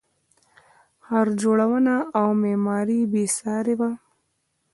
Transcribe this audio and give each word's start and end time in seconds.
ښار 1.05 1.27
جوړونه 1.41 1.93
او 2.19 2.27
معمارۍ 2.41 3.01
بې 3.11 3.23
ساري 3.37 3.75
وه 3.79 3.91